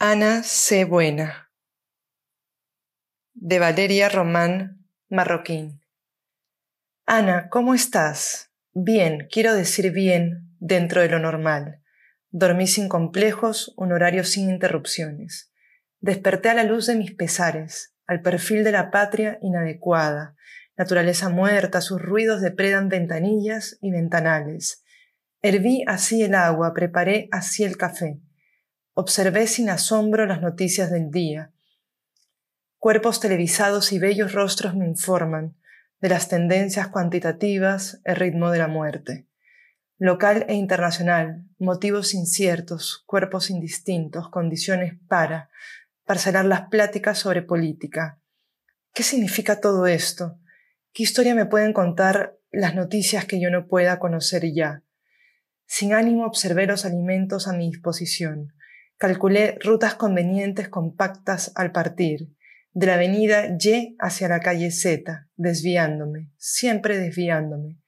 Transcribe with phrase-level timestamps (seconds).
[0.00, 0.84] Ana C.
[0.84, 1.50] Buena
[3.34, 5.80] de Valeria Román Marroquín.
[7.04, 8.52] Ana, ¿cómo estás?
[8.72, 11.82] Bien, quiero decir bien, dentro de lo normal.
[12.30, 15.50] Dormí sin complejos, un horario sin interrupciones.
[15.98, 20.36] Desperté a la luz de mis pesares, al perfil de la patria inadecuada.
[20.76, 24.84] Naturaleza muerta, sus ruidos depredan ventanillas y ventanales.
[25.42, 28.20] Herví así el agua, preparé así el café.
[29.00, 31.52] Observé sin asombro las noticias del día.
[32.78, 35.54] Cuerpos televisados y bellos rostros me informan
[36.00, 39.28] de las tendencias cuantitativas, el ritmo de la muerte.
[39.98, 45.48] Local e internacional, motivos inciertos, cuerpos indistintos, condiciones para,
[46.04, 48.18] parcelar las pláticas sobre política.
[48.92, 50.40] ¿Qué significa todo esto?
[50.92, 54.82] ¿Qué historia me pueden contar las noticias que yo no pueda conocer ya?
[55.66, 58.54] Sin ánimo observé los alimentos a mi disposición.
[58.98, 62.34] Calculé rutas convenientes compactas al partir,
[62.72, 67.78] de la avenida Y hacia la calle Z, desviándome, siempre desviándome,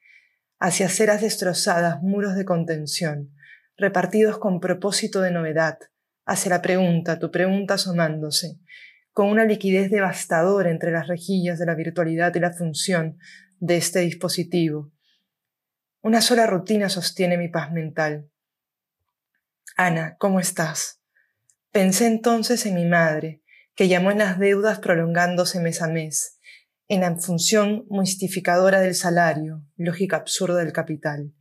[0.60, 3.34] hacia aceras destrozadas, muros de contención,
[3.76, 5.78] repartidos con propósito de novedad,
[6.26, 8.60] hacia la pregunta, tu pregunta asomándose,
[9.12, 13.18] con una liquidez devastadora entre las rejillas de la virtualidad y la función
[13.58, 14.92] de este dispositivo.
[16.02, 18.30] Una sola rutina sostiene mi paz mental.
[19.76, 20.99] Ana, ¿cómo estás?
[21.72, 23.42] Pensé entonces en mi madre,
[23.76, 26.40] que llamó en las deudas prolongándose mes a mes,
[26.88, 31.32] en la función mistificadora del salario, lógica absurda del capital.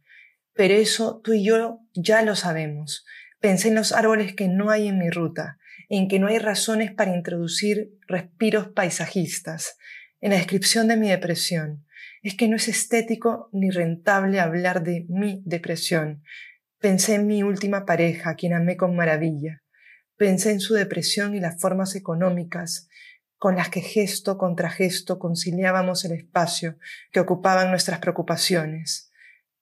[0.53, 3.05] Pero eso tú y yo ya lo sabemos.
[3.39, 5.57] Pensé en los árboles que no hay en mi ruta,
[5.89, 9.77] en que no hay razones para introducir respiros paisajistas,
[10.21, 11.87] en la descripción de mi depresión.
[12.21, 16.21] Es que no es estético ni rentable hablar de mi depresión.
[16.77, 19.63] Pensé en mi última pareja, quien amé con maravilla.
[20.19, 22.89] Pensé en su depresión y las formas económicas
[23.37, 26.75] con las que gesto contra gesto conciliábamos el espacio
[27.13, 29.13] que ocupaban nuestras preocupaciones.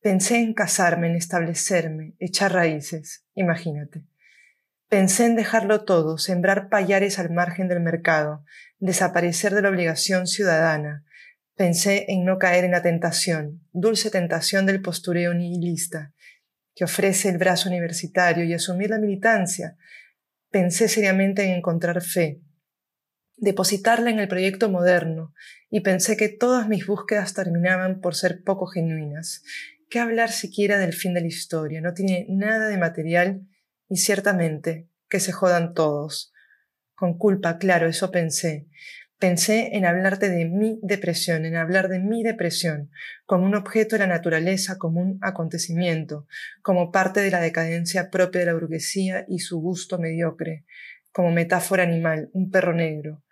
[0.01, 4.03] Pensé en casarme, en establecerme, echar raíces, imagínate.
[4.89, 8.43] Pensé en dejarlo todo, sembrar payares al margen del mercado,
[8.79, 11.05] desaparecer de la obligación ciudadana.
[11.55, 16.13] Pensé en no caer en la tentación, dulce tentación del postureo nihilista,
[16.73, 19.77] que ofrece el brazo universitario y asumir la militancia,
[20.49, 22.41] pensé seriamente en encontrar fe,
[23.37, 25.33] depositarla en el proyecto moderno,
[25.69, 29.43] y pensé que todas mis búsquedas terminaban por ser poco genuinas.
[29.89, 31.81] ¿Qué hablar siquiera del fin de la historia?
[31.81, 33.47] No tiene nada de material
[33.89, 36.33] y ciertamente que se jodan todos.
[36.95, 38.67] Con culpa, claro, eso pensé.
[39.19, 42.91] Pensé en hablarte de mi depresión, en hablar de mi depresión,
[43.25, 46.27] como un objeto de la naturaleza, como un acontecimiento,
[46.61, 50.65] como parte de la decadencia propia de la burguesía y su gusto mediocre,
[51.11, 53.23] como metáfora animal, un perro negro,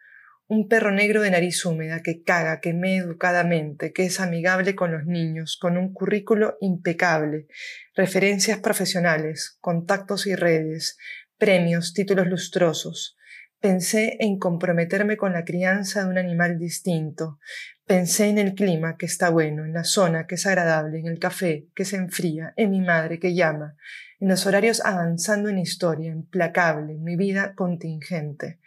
[0.47, 4.91] un perro negro de nariz húmeda que caga, que me educadamente, que es amigable con
[4.91, 7.45] los niños, con un currículo impecable,
[7.93, 10.97] referencias profesionales, contactos y redes,
[11.37, 13.17] premios, títulos lustrosos,
[13.59, 17.39] Pensé en comprometerme con la crianza de un animal distinto.
[17.85, 21.19] Pensé en el clima que está bueno, en la zona que es agradable, en el
[21.19, 23.75] café que se enfría, en mi madre que llama,
[24.19, 28.59] en los horarios avanzando en historia, implacable, en mi vida contingente.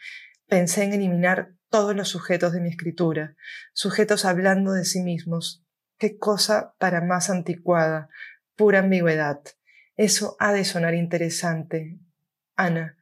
[0.47, 3.37] Pensé en eliminar todos los sujetos de mi escritura,
[3.73, 5.65] sujetos hablando de sí mismos.
[5.99, 8.09] Qué cosa para más anticuada,
[8.57, 9.41] pura ambigüedad.
[9.97, 11.99] Eso ha de sonar interesante.
[12.57, 12.97] Ana,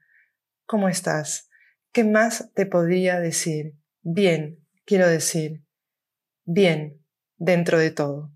[0.64, 1.45] ¿cómo estás?
[1.96, 3.72] ¿Qué más te podría decir?
[4.02, 5.64] Bien, quiero decir,
[6.44, 7.02] bien,
[7.38, 8.35] dentro de todo.